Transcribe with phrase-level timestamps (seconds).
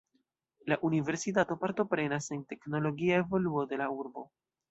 [0.71, 4.27] La universitato partoprenas en teknologia evoluo de la urbo.